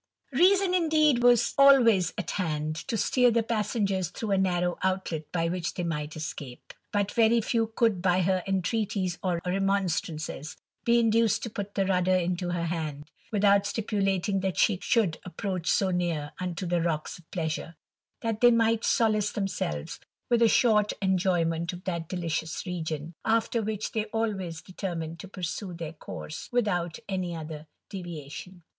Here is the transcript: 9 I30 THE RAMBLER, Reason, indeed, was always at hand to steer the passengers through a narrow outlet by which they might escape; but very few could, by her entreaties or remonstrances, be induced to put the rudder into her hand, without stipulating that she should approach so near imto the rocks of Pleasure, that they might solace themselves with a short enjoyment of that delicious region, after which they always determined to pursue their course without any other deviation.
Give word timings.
9 0.33 0.33
I30 0.33 0.33
THE 0.33 0.41
RAMBLER, 0.41 0.49
Reason, 0.65 0.73
indeed, 0.83 1.23
was 1.23 1.53
always 1.59 2.13
at 2.17 2.31
hand 2.31 2.75
to 2.87 2.97
steer 2.97 3.29
the 3.29 3.43
passengers 3.43 4.09
through 4.09 4.31
a 4.31 4.37
narrow 4.39 4.79
outlet 4.81 5.31
by 5.31 5.47
which 5.47 5.75
they 5.75 5.83
might 5.83 6.15
escape; 6.15 6.73
but 6.91 7.11
very 7.11 7.39
few 7.39 7.67
could, 7.75 8.01
by 8.01 8.21
her 8.23 8.41
entreaties 8.47 9.19
or 9.21 9.39
remonstrances, 9.45 10.57
be 10.83 10.97
induced 10.99 11.43
to 11.43 11.51
put 11.51 11.75
the 11.75 11.85
rudder 11.85 12.15
into 12.15 12.49
her 12.49 12.63
hand, 12.65 13.11
without 13.31 13.67
stipulating 13.67 14.39
that 14.39 14.57
she 14.57 14.79
should 14.81 15.19
approach 15.23 15.67
so 15.67 15.91
near 15.91 16.31
imto 16.41 16.67
the 16.67 16.81
rocks 16.81 17.19
of 17.19 17.29
Pleasure, 17.29 17.75
that 18.21 18.41
they 18.41 18.49
might 18.49 18.83
solace 18.83 19.31
themselves 19.31 19.99
with 20.31 20.41
a 20.41 20.47
short 20.47 20.93
enjoyment 20.99 21.73
of 21.73 21.83
that 21.83 22.09
delicious 22.09 22.65
region, 22.65 23.13
after 23.23 23.61
which 23.61 23.91
they 23.91 24.05
always 24.05 24.63
determined 24.63 25.19
to 25.19 25.27
pursue 25.27 25.73
their 25.75 25.93
course 25.93 26.49
without 26.51 26.97
any 27.07 27.35
other 27.35 27.67
deviation. 27.87 28.63